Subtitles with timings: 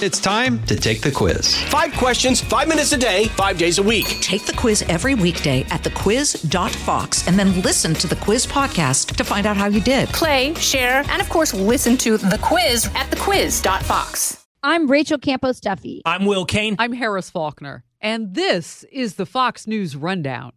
[0.00, 1.56] It's time to take the quiz.
[1.64, 4.06] Five questions, five minutes a day, five days a week.
[4.20, 9.24] Take the quiz every weekday at thequiz.fox and then listen to the quiz podcast to
[9.24, 10.08] find out how you did.
[10.10, 14.46] Play, share, and of course, listen to the quiz at thequiz.fox.
[14.62, 16.02] I'm Rachel Campos Duffy.
[16.04, 16.76] I'm Will Cain.
[16.78, 17.82] I'm Harris Faulkner.
[18.00, 20.52] And this is the Fox News Rundown.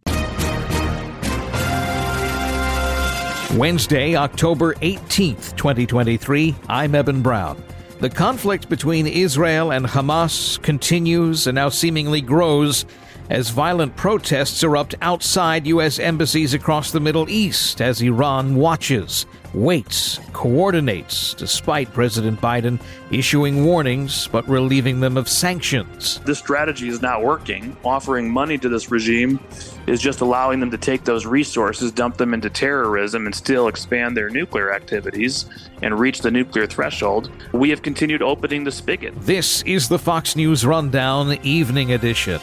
[3.58, 6.54] Wednesday, October 18th, 2023.
[6.68, 7.60] I'm Eben Brown.
[8.02, 12.84] The conflict between Israel and Hamas continues and now seemingly grows
[13.30, 16.00] as violent protests erupt outside U.S.
[16.00, 19.24] embassies across the Middle East as Iran watches,
[19.54, 22.80] waits, coordinates, despite President Biden
[23.10, 26.20] issuing warnings but relieving them of sanctions.
[26.24, 27.76] This strategy is not working.
[27.84, 29.38] Offering money to this regime
[29.86, 34.16] is just allowing them to take those resources, dump them into terrorism, and still expand
[34.16, 35.46] their nuclear activities
[35.82, 37.30] and reach the nuclear threshold.
[37.52, 39.14] We have continued opening the spigot.
[39.20, 42.40] This is the Fox News Rundown Evening Edition.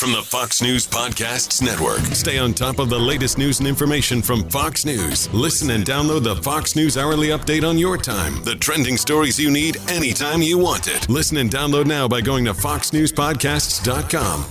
[0.00, 2.00] From the Fox News Podcasts Network.
[2.14, 5.30] Stay on top of the latest news and information from Fox News.
[5.34, 8.42] Listen and download the Fox News Hourly Update on your time.
[8.42, 11.06] The trending stories you need anytime you want it.
[11.10, 14.46] Listen and download now by going to foxnewspodcasts.com.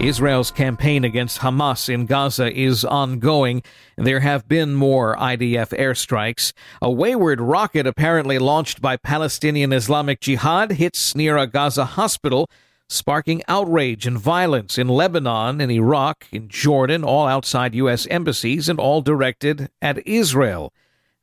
[0.00, 3.62] Israel's campaign against Hamas in Gaza is ongoing.
[3.96, 6.52] There have been more IDF airstrikes.
[6.82, 12.50] A wayward rocket apparently launched by Palestinian Islamic Jihad hits near a Gaza hospital
[12.88, 18.06] sparking outrage and violence in Lebanon, in Iraq, in Jordan, all outside U.S.
[18.08, 20.72] embassies and all directed at Israel.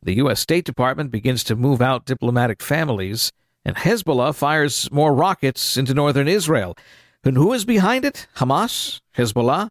[0.02, 0.42] The U.S.
[0.42, 3.32] State Department begins to move out diplomatic families,
[3.64, 6.76] and Hezbollah fires more rockets into northern Israel.
[7.24, 8.28] And who is behind it?
[8.36, 9.00] Hamas?
[9.16, 9.70] Hezbollah?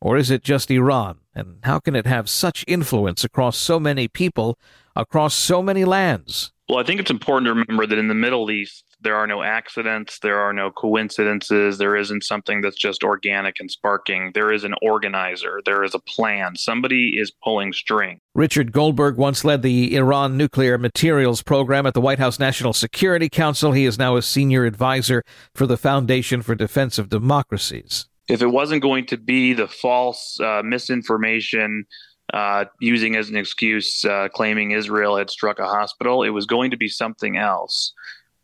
[0.00, 1.18] Or is it just Iran?
[1.34, 4.58] And how can it have such influence across so many people,
[4.96, 6.52] across so many lands?
[6.68, 9.42] Well, I think it's important to remember that in the Middle East, there are no
[9.42, 14.32] accidents, there are no coincidences, there isn't something that's just organic and sparking.
[14.34, 16.56] There is an organizer, there is a plan.
[16.56, 18.20] Somebody is pulling string.
[18.34, 23.28] Richard Goldberg once led the Iran nuclear materials program at the White House National Security
[23.28, 23.72] Council.
[23.72, 25.22] He is now a senior advisor
[25.54, 28.06] for the Foundation for Defense of Democracies.
[28.28, 31.86] If it wasn't going to be the false uh, misinformation,
[32.32, 36.22] uh, using as an excuse uh, claiming Israel had struck a hospital.
[36.22, 37.92] It was going to be something else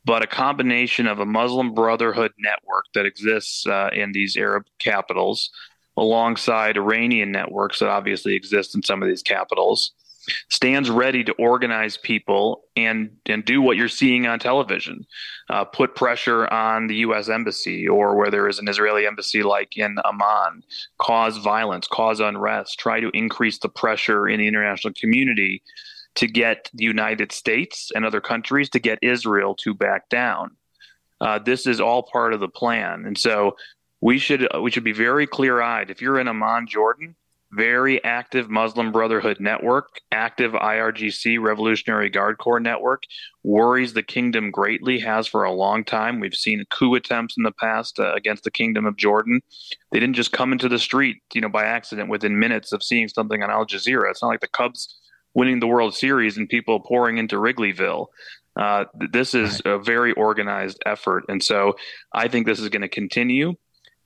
[0.07, 5.51] but a combination of a Muslim Brotherhood network that exists uh, in these Arab capitals,
[5.97, 9.91] alongside Iranian networks that obviously exist in some of these capitals,
[10.49, 15.05] stands ready to organize people and and do what you're seeing on television,
[15.51, 17.29] uh, put pressure on the U.S.
[17.29, 20.63] embassy or where there is an Israeli embassy like in Amman,
[21.01, 25.63] cause violence, cause unrest, try to increase the pressure in the international community
[26.17, 30.57] to get the United States and other countries to get Israel to back down.
[31.21, 33.57] Uh, this is all part of the plan, and so
[34.01, 35.91] we should we should be very clear eyed.
[35.91, 37.17] If you're in Amman, Jordan,
[37.53, 43.05] very active Muslim Brotherhood network, active IRGC Revolutionary Guard Corps network,
[43.45, 46.21] worries the kingdom greatly, has for a long time.
[46.21, 49.41] We've seen coup attempts in the past uh, against the kingdom of Jordan.
[49.91, 53.09] They didn't just come into the street, you know, by accident within minutes of seeing
[53.09, 54.11] something on Al Jazeera.
[54.11, 54.95] It's not like the Cubs
[55.37, 58.07] winning the World Series and people pouring into Wrigleyville.
[58.59, 61.25] Uh, this is a very organized effort.
[61.29, 61.77] And so
[62.13, 63.53] I think this is going to continue.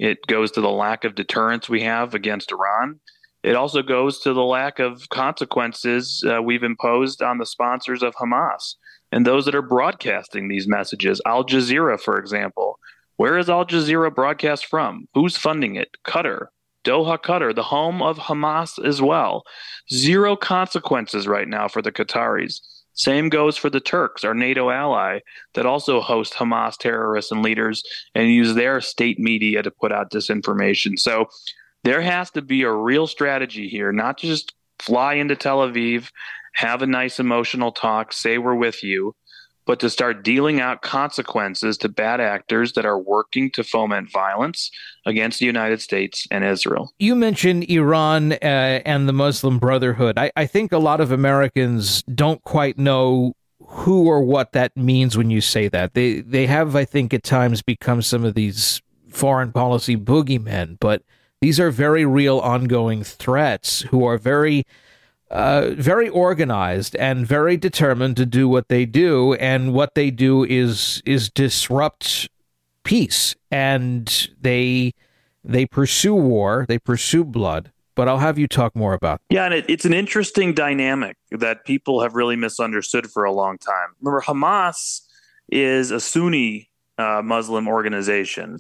[0.01, 2.99] It goes to the lack of deterrence we have against Iran.
[3.45, 8.15] It also goes to the lack of consequences uh, we've imposed on the sponsors of
[8.17, 8.75] Hamas
[9.13, 11.23] and those that are broadcasting these messages.
[11.25, 12.79] Al Jazeera, for example.
[13.17, 15.07] Where is Al Jazeera broadcast from?
[15.15, 15.91] Who's funding it?
[16.05, 16.47] Qatar.
[16.85, 19.45] Doha, Qatar, the home of Hamas as well.
[19.93, 22.61] Zero consequences right now for the Qataris.
[22.95, 25.21] Same goes for the Turks, our NATO ally,
[25.55, 27.83] that also host Hamas terrorists and leaders
[28.15, 30.99] and use their state media to put out disinformation.
[30.99, 31.27] So
[31.85, 36.11] there has to be a real strategy here, not just fly into Tel Aviv,
[36.55, 39.15] have a nice emotional talk, say we're with you,
[39.67, 44.71] but to start dealing out consequences to bad actors that are working to foment violence
[45.07, 46.93] against the United States and Israel.
[46.99, 48.37] You mentioned Iran uh,
[48.85, 50.19] and the Muslim Brotherhood.
[50.19, 53.35] I, I think a lot of Americans don't quite know
[53.71, 55.95] who or what that means when you say that.
[55.95, 61.03] They they have, I think, at times become some of these foreign policy boogeymen, but
[61.41, 64.65] these are very real ongoing threats who are very
[65.31, 70.45] uh, very organized and very determined to do what they do, and what they do
[70.45, 72.29] is is disrupt
[72.85, 74.93] peace, and they
[75.45, 79.21] they pursue war, they pursue blood, but I'll have you talk more about.
[79.29, 79.35] That.
[79.35, 83.59] Yeah, and it, it's an interesting dynamic that people have really misunderstood for a long
[83.59, 83.95] time.
[84.01, 85.01] Remember, Hamas
[85.51, 88.59] is a Sunni uh, Muslim organization.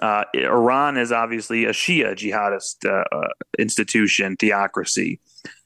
[0.00, 3.28] Uh, Iran is obviously a Shia jihadist uh, uh,
[3.58, 5.20] institution, theocracy.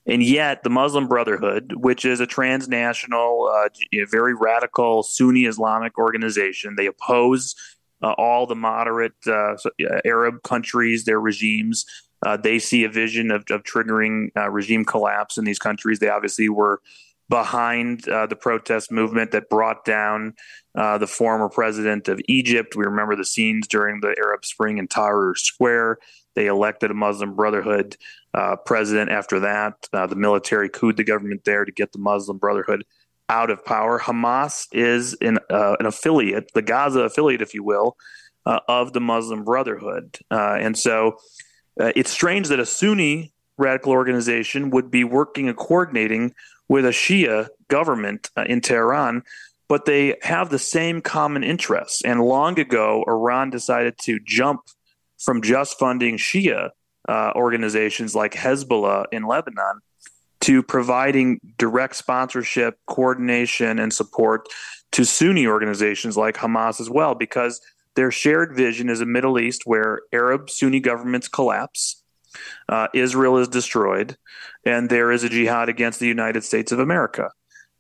[0.07, 3.69] And yet, the Muslim Brotherhood, which is a transnational, uh,
[4.11, 7.55] very radical Sunni Islamic organization, they oppose
[8.03, 9.55] uh, all the moderate uh,
[10.05, 11.87] Arab countries, their regimes.
[12.43, 16.01] they see a vision of, of triggering regime collapse in these countries.
[16.01, 16.81] They obviously were
[17.33, 20.35] behind uh, the protest movement that brought down
[20.75, 22.77] uh, the former president of Egypt.
[22.77, 25.97] We remember the scenes during the Arab Spring in Tahrir Square.
[26.35, 27.97] They elected a Muslim Brotherhood
[28.35, 29.75] uh, president after that.
[29.93, 32.85] Uh, the military couped the government there to get the Muslim Brotherhood
[33.29, 33.99] out of power.
[33.99, 37.97] Hamas is an, uh, an affiliate, the Gaza affiliate, if you will,
[38.47, 40.19] uh, of the Muslim Brotherhood.
[40.31, 41.17] and so
[41.79, 46.35] it's strange that a Sunni radical organization would be working and coordinating
[46.69, 49.23] with a Shia government uh, in Tehran,
[49.69, 52.03] but they have the same common interests.
[52.05, 54.63] And long ago, Iran decided to jump
[55.23, 56.71] from just funding Shia
[57.09, 59.81] uh, organizations like Hezbollah in Lebanon
[60.41, 64.49] to providing direct sponsorship, coordination, and support
[64.93, 67.61] to Sunni organizations like Hamas as well, because
[67.95, 72.03] their shared vision is a Middle East where Arab Sunni governments collapse
[72.69, 74.17] uh, Israel is destroyed,
[74.65, 77.31] and there is a jihad against the United States of America.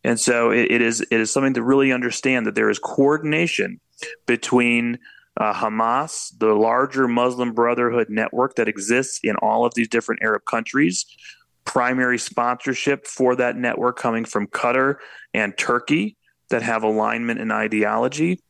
[0.04, 3.80] And so it, it is it is something to really understand that there is coordination
[4.26, 4.98] between
[5.38, 10.44] uh, Hamas, the larger Muslim Brotherhood network that exists in all of these different Arab
[10.44, 11.06] countries,
[11.64, 14.96] primary sponsorship for that network coming from Qatar
[15.32, 16.16] and Turkey
[16.50, 18.40] that have alignment and ideology,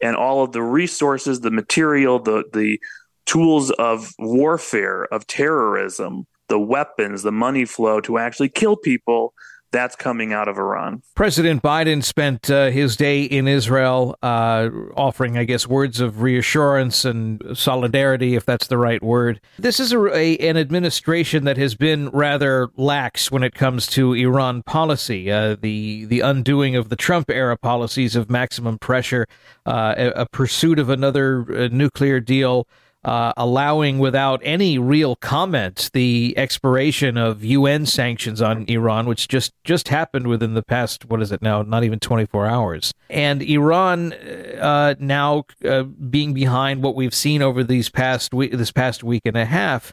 [0.00, 2.80] and all of the resources, the material, the the
[3.26, 9.34] tools of warfare, of terrorism, the weapons, the money flow to actually kill people.
[9.70, 11.02] That's coming out of Iran.
[11.14, 17.04] President Biden spent uh, his day in Israel uh, offering, I guess, words of reassurance
[17.04, 19.40] and solidarity, if that's the right word.
[19.58, 24.14] This is a, a, an administration that has been rather lax when it comes to
[24.14, 25.30] Iran policy.
[25.30, 29.26] Uh, the the undoing of the Trump era policies of maximum pressure,
[29.66, 32.66] uh, a, a, pursuit of another uh, nuclear deal
[33.04, 39.52] uh, allowing without any real comment the expiration of UN sanctions on Iran, which just
[39.64, 41.62] just happened within the past what is it now?
[41.62, 47.62] Not even 24 hours, and Iran uh, now uh, being behind what we've seen over
[47.62, 49.92] these past week, this past week and a half.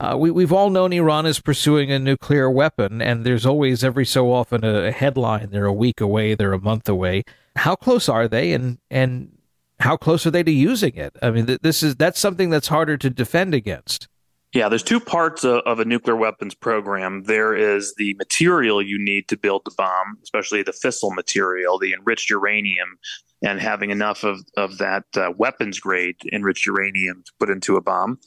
[0.00, 4.06] Uh, we, we've all known Iran is pursuing a nuclear weapon, and there's always, every
[4.06, 5.50] so often, a, a headline.
[5.50, 7.22] They're a week away, they're a month away.
[7.56, 8.54] How close are they?
[8.54, 9.36] And and
[9.80, 11.16] how close are they to using it?
[11.22, 14.08] I mean, this is that's something that's harder to defend against.
[14.52, 17.22] Yeah, there's two parts of, of, a nuclear weapons program.
[17.22, 21.92] There is the material you need to build the bomb, especially the fissile material, the
[21.92, 22.98] enriched uranium,
[23.42, 27.80] and having enough of, of that uh, weapons grade enriched uranium to put into a
[27.80, 28.18] bomb.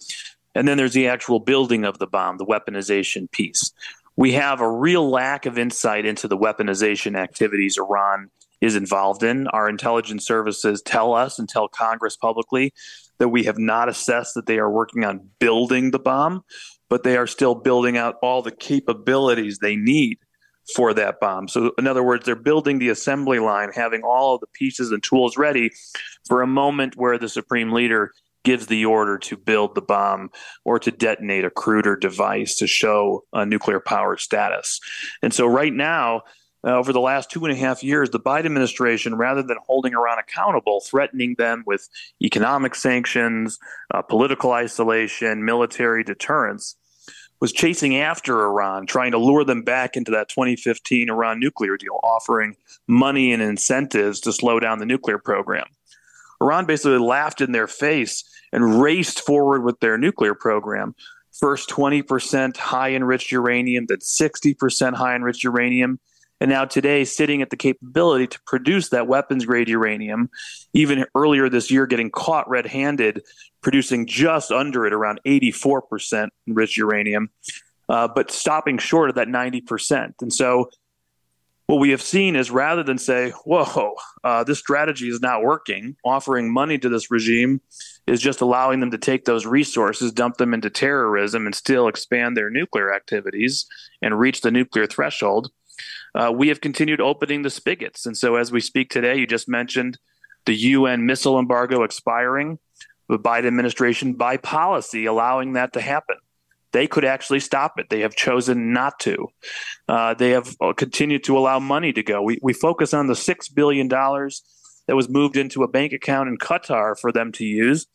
[0.55, 3.73] And then there's the actual building of the bomb, the weaponization piece.
[4.15, 8.29] We have a real lack of insight into the weaponization activities Iran
[8.61, 9.47] is involved in.
[9.47, 12.73] Our intelligence services tell us and tell Congress publicly
[13.19, 16.43] that we have not assessed that they are working on building the bomb,
[16.89, 20.17] but they are still building out all the capabilities they need
[20.75, 21.47] for that bomb.
[21.47, 25.03] So, in other words, they're building the assembly line, having all of the pieces and
[25.03, 25.71] tools ready
[26.27, 28.11] for a moment where the supreme leader
[28.43, 30.29] gives the order to build the bomb
[30.65, 34.79] or to detonate a crude or device to show a nuclear power status.
[35.21, 36.21] And so, right now,
[36.65, 39.93] uh, over the last two and a half years, the Biden administration, rather than holding
[39.93, 41.89] Iran accountable, threatening them with
[42.21, 43.59] economic sanctions,
[43.93, 46.75] uh, political isolation, military deterrence,
[47.41, 51.99] was chasing after Iran, trying to lure them back into that 2015 Iran nuclear deal,
[52.01, 52.55] offering
[52.87, 55.65] money and incentives to slow down the nuclear program.
[56.41, 60.95] Iran basically laughed in their face and raced forward with their nuclear program.
[61.37, 65.99] First 20% high enriched uranium, then 60% high enriched uranium
[66.43, 70.29] and now today sitting at the capability to produce that weapons grade uranium.
[70.73, 73.23] Even earlier this year, getting caught red handed,
[73.61, 77.29] producing just under it, around 84% enriched uranium,
[77.87, 80.15] uh, but stopping short of that 90%.
[80.19, 80.69] And so
[81.67, 83.95] what we have seen is rather than say, whoa,
[84.25, 87.61] uh, this strategy is not working, offering money to this regime
[88.05, 92.35] is just allowing them to take those resources, dump them into terrorism, and still expand
[92.35, 93.65] their nuclear activities
[94.01, 95.49] and reach the nuclear threshold
[96.15, 98.05] uh, we have continued opening the spigots.
[98.05, 99.97] And so, as we speak today, you just mentioned
[100.45, 102.59] the UN missile embargo expiring,
[103.09, 106.17] the Biden administration by policy allowing that to happen.
[106.71, 107.89] they could actually stop it.
[107.89, 109.27] They have chosen not to.
[109.87, 112.21] Uh, they have uh, continued to allow money to go.
[112.23, 116.37] We, we focus on the $6 billion that was moved into a bank account in
[116.37, 117.85] Qatar for them to use.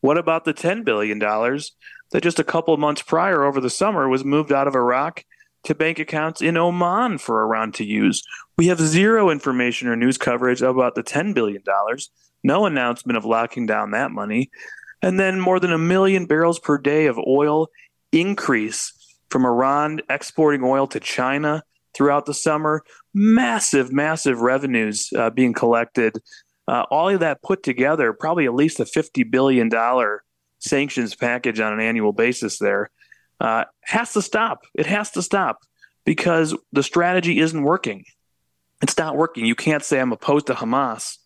[0.00, 4.24] What about the $10 billion that just a couple months prior over the summer was
[4.24, 5.24] moved out of Iraq
[5.66, 8.22] to bank accounts in Oman for Iran to use?
[8.56, 11.62] We have zero information or news coverage about the $10 billion,
[12.42, 14.50] no announcement of locking down that money.
[15.02, 17.68] And then more than a million barrels per day of oil
[18.12, 18.92] increase
[19.30, 21.62] from Iran exporting oil to China
[21.94, 22.82] throughout the summer.
[23.14, 26.18] Massive, massive revenues uh, being collected.
[26.68, 29.70] Uh, all of that put together, probably at least a $50 billion
[30.58, 32.90] sanctions package on an annual basis there,
[33.40, 34.64] uh, has to stop.
[34.74, 35.58] It has to stop
[36.04, 38.04] because the strategy isn't working.
[38.82, 39.46] It's not working.
[39.46, 41.16] You can't say I'm opposed to Hamas,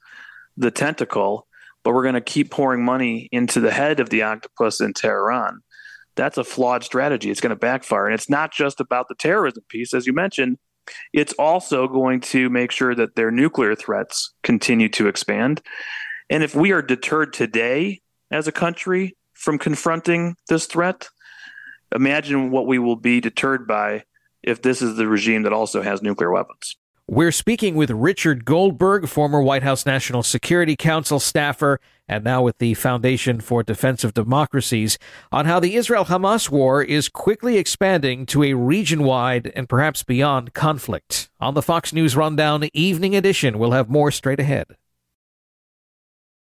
[0.57, 1.47] the tentacle,
[1.83, 5.61] but we're going to keep pouring money into the head of the octopus in Tehran
[6.17, 7.31] that's a flawed strategy.
[7.31, 8.07] It's going to backfire.
[8.07, 10.59] And it's not just about the terrorism piece, as you mentioned.
[11.13, 15.63] It's also going to make sure that their nuclear threats continue to expand.
[16.29, 18.01] And if we are deterred today
[18.31, 21.09] as a country from confronting this threat,
[21.95, 24.05] imagine what we will be deterred by
[24.43, 26.77] if this is the regime that also has nuclear weapons.
[27.13, 32.59] We're speaking with Richard Goldberg, former White House National Security Council staffer, and now with
[32.59, 34.97] the Foundation for Defense of Democracies,
[35.33, 40.05] on how the Israel Hamas war is quickly expanding to a region wide and perhaps
[40.05, 41.31] beyond conflict.
[41.41, 44.77] On the Fox News Rundown Evening Edition, we'll have more straight ahead.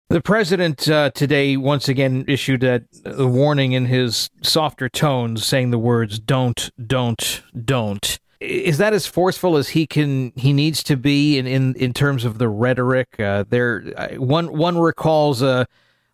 [0.10, 5.70] The president uh, today once again issued a, a warning in his softer tones, saying
[5.70, 10.96] the words "don't, don't, don't." is that as forceful as he can he needs to
[10.96, 13.82] be in in, in terms of the rhetoric uh, there
[14.18, 15.68] one one recalls a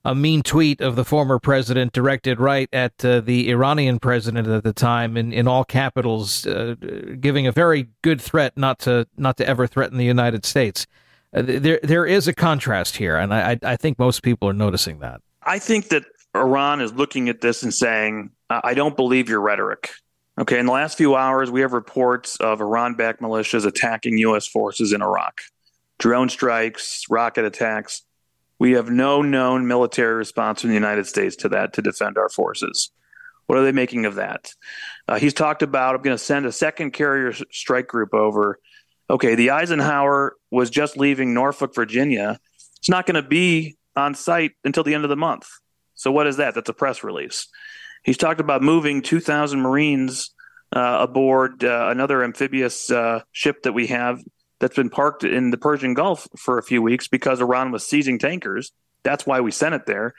[0.03, 4.63] a mean tweet of the former president directed right at uh, the Iranian president at
[4.63, 6.75] the time in, in all capitals uh,
[7.19, 11.04] giving a very good threat not to not to ever threaten the United States uh,
[11.35, 15.21] there there is a contrast here and I I think most people are noticing that
[15.43, 19.91] I think that Iran is looking at this and saying I don't believe your rhetoric
[20.37, 24.45] Okay, in the last few hours, we have reports of Iran backed militias attacking U.S.
[24.45, 25.41] forces in Iraq.
[25.97, 28.01] Drone strikes, rocket attacks.
[28.59, 32.27] We have no known military response from the United States to that to defend our
[32.27, 32.91] forces.
[33.45, 34.53] What are they making of that?
[35.07, 38.59] Uh, he's talked about, I'm going to send a second carrier strike group over.
[39.09, 42.39] Okay, the Eisenhower was just leaving Norfolk, Virginia.
[42.77, 45.47] It's not going to be on site until the end of the month.
[45.93, 46.55] So, what is that?
[46.55, 47.47] That's a press release.
[48.03, 50.31] He's talked about moving 2,000 Marines
[50.75, 54.23] uh, aboard uh, another amphibious uh, ship that we have
[54.59, 58.19] that's been parked in the Persian Gulf for a few weeks because Iran was seizing
[58.19, 58.71] tankers.
[59.03, 60.13] That's why we sent it there.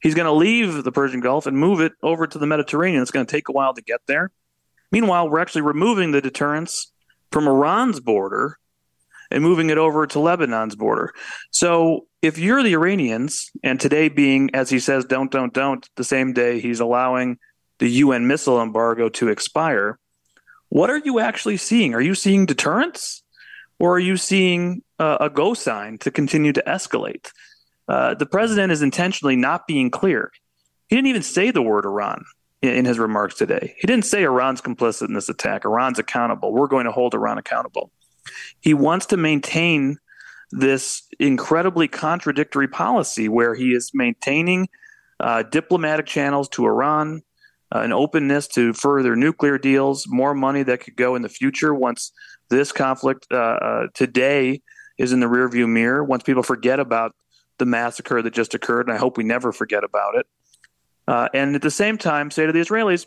[0.00, 3.02] He's going to leave the Persian Gulf and move it over to the Mediterranean.
[3.02, 4.30] It's going to take a while to get there.
[4.90, 6.92] Meanwhile, we're actually removing the deterrence
[7.32, 8.58] from Iran's border
[9.30, 11.12] and moving it over to Lebanon's border.
[11.50, 16.04] So if you're the Iranians, and today being, as he says, don't, don't, don't, the
[16.04, 17.38] same day he's allowing
[17.78, 19.98] the UN missile embargo to expire,
[20.68, 21.94] what are you actually seeing?
[21.94, 23.22] Are you seeing deterrence
[23.78, 27.30] or are you seeing uh, a go sign to continue to escalate?
[27.88, 30.30] Uh, the president is intentionally not being clear.
[30.88, 32.24] He didn't even say the word Iran
[32.62, 33.74] in, his remarks today.
[33.78, 35.64] He didn't say Iran's complicit in this attack.
[35.64, 36.52] Iran's accountable.
[36.52, 37.90] We're going to hold Iran accountable.
[38.60, 39.98] He wants to maintain
[40.52, 44.68] this incredibly contradictory policy where he is maintaining
[45.18, 47.22] uh, diplomatic channels to Iran,
[47.74, 51.74] uh, an openness to further nuclear deals, more money that could go in the future
[51.74, 52.12] once
[52.50, 54.60] this conflict uh, uh today
[54.98, 57.14] is in the rearview mirror, once people forget about
[57.58, 60.26] the massacre that just occurred, and I hope we never forget about it.
[61.08, 63.06] Uh, and at the same time, say to the Israelis,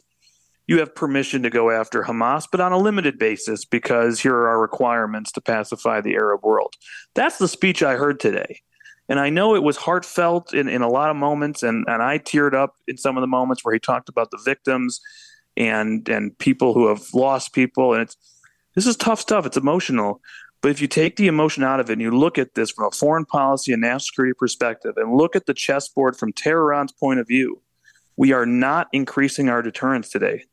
[0.67, 4.47] you have permission to go after Hamas, but on a limited basis because here are
[4.49, 6.73] our requirements to pacify the Arab world.
[7.13, 8.61] That's the speech I heard today.
[9.07, 12.17] And I know it was heartfelt in, in a lot of moments, and, and I
[12.17, 14.99] teared up in some of the moments where he talked about the victims
[15.57, 17.93] and and people who have lost people.
[17.93, 18.17] And it's
[18.73, 19.45] this is tough stuff.
[19.45, 20.21] It's emotional.
[20.61, 22.87] But if you take the emotion out of it and you look at this from
[22.87, 27.19] a foreign policy and national security perspective and look at the chessboard from Tehran's point
[27.19, 27.61] of view,
[28.17, 30.43] we are not increasing our deterrence today.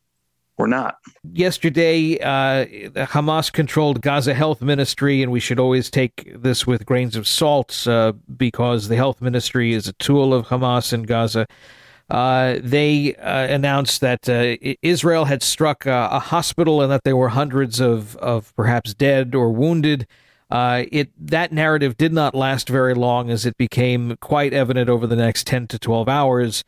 [0.58, 0.98] We're not.
[1.32, 2.66] Yesterday, uh,
[3.06, 7.86] Hamas controlled Gaza Health Ministry, and we should always take this with grains of salt
[7.88, 11.46] uh, because the health ministry is a tool of Hamas in Gaza.
[12.10, 17.16] Uh, they uh, announced that uh, Israel had struck a, a, hospital and that there
[17.16, 20.06] were hundreds of, of perhaps dead or wounded.
[20.50, 25.06] Uh, it that narrative did not last very long, as it became quite evident over
[25.06, 26.62] the next ten to twelve hours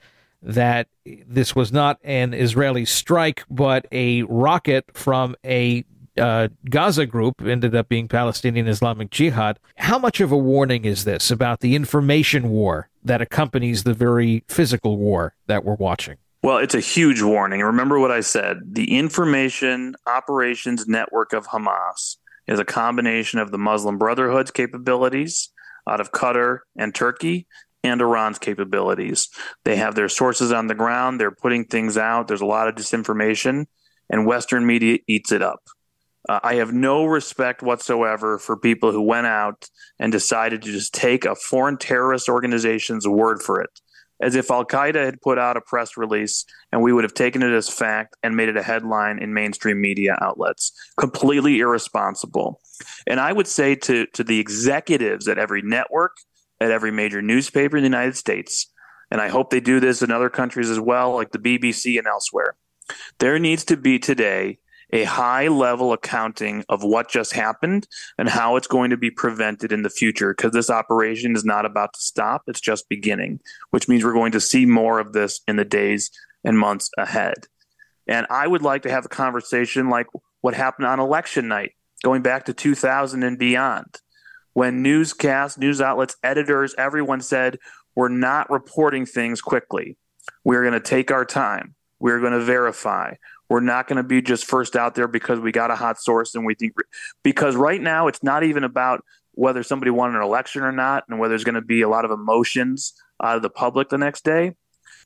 [0.44, 5.84] that this was not an Israeli strike, but a rocket from a
[6.16, 9.58] uh, Gaza group ended up being Palestinian Islamic Jihad.
[9.76, 14.44] How much of a warning is this about the information war that accompanies the very
[14.48, 16.18] physical war that we're watching?
[16.42, 17.60] Well, it's a huge warning.
[17.62, 23.58] Remember what I said the information operations network of Hamas is a combination of the
[23.58, 25.50] Muslim Brotherhood's capabilities
[25.88, 27.46] out of Qatar and Turkey
[27.84, 29.28] and Iran's capabilities.
[29.64, 32.74] They have their sources on the ground, they're putting things out, there's a lot of
[32.74, 33.66] disinformation,
[34.10, 35.60] and Western media eats it up.
[36.28, 40.94] Uh, I have no respect whatsoever for people who went out and decided to just
[40.94, 43.80] take a foreign terrorist organization's word for it,
[44.22, 47.42] as if Al Qaeda had put out a press release and we would have taken
[47.42, 50.72] it as fact and made it a headline in mainstream media outlets.
[50.98, 52.58] Completely irresponsible.
[53.06, 56.16] And I would say to, to the executives at every network,
[56.60, 58.72] at every major newspaper in the United States,
[59.10, 62.06] and I hope they do this in other countries as well, like the BBC and
[62.06, 62.56] elsewhere,
[63.18, 64.58] there needs to be today
[64.92, 69.72] a high level accounting of what just happened and how it's going to be prevented
[69.72, 72.42] in the future because this operation is not about to stop.
[72.46, 76.10] It's just beginning, which means we're going to see more of this in the days
[76.44, 77.46] and months ahead.
[78.06, 80.06] And I would like to have a conversation like
[80.42, 81.72] what happened on election night,
[82.04, 84.00] going back to 2000 and beyond,
[84.54, 87.58] when newscasts, news outlets, editors, everyone said,
[87.94, 89.96] we're not reporting things quickly.
[90.42, 91.74] We're going to take our time.
[92.00, 93.14] We're going to verify.
[93.48, 96.34] We're not going to be just first out there because we got a hot source
[96.34, 96.72] and we think
[97.22, 101.18] because right now it's not even about whether somebody won an election or not and
[101.18, 104.24] whether there's going to be a lot of emotions out of the public the next
[104.24, 104.52] day.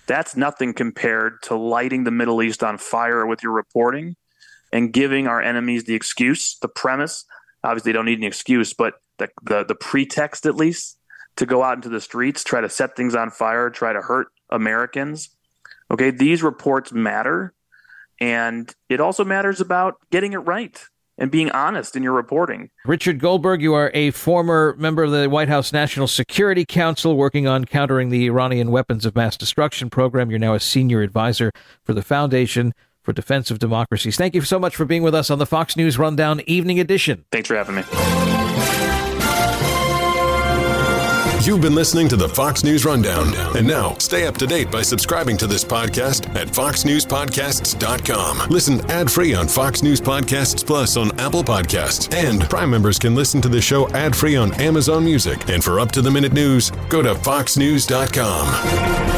[0.07, 4.17] That's nothing compared to lighting the Middle East on fire with your reporting
[4.73, 7.25] and giving our enemies the excuse, the premise.
[7.65, 10.99] Obviously, don't need an excuse, but the, the, the pretext at least
[11.37, 14.29] to go out into the streets, try to set things on fire, try to hurt
[14.51, 15.31] Americans.
[15.91, 17.55] Okay, these reports matter
[18.21, 20.85] and it also matters about getting it right
[21.17, 22.71] and being honest in your reporting.
[22.85, 27.47] Richard Goldberg, you are a former member of the White House National Security Council working
[27.47, 30.31] on countering the Iranian weapons of mass destruction program.
[30.31, 31.51] You're now a senior advisor
[31.83, 32.73] for the Foundation
[33.09, 34.19] for Defense of Democracies.
[34.19, 37.25] Thank you so much for being with us on the Fox News Rundown Evening Edition.
[37.33, 37.85] Thanks for having me.
[41.47, 43.35] You've been listening to the Fox News Rundown.
[43.57, 48.51] And now, stay up to date by subscribing to this podcast at foxnewspodcasts.com.
[48.51, 52.15] Listen ad free on Fox News Podcasts Plus on Apple Podcasts.
[52.15, 55.49] And Prime members can listen to the show ad free on Amazon Music.
[55.49, 59.18] And for up to the minute news, go to foxnews.com.